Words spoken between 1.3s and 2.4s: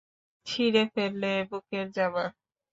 বুকের জামা।